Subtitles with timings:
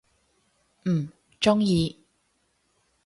[0.85, 1.07] 嗯，
[1.39, 1.95] 中意！